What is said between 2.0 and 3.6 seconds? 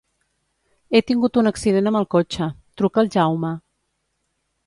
el cotxe; truca al Jaume.